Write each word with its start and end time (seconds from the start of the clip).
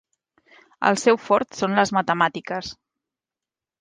El 0.89 0.97
seu 1.01 1.19
fort 1.27 1.59
són 1.61 1.77
les 1.81 1.93
matemàtiques. 1.99 2.73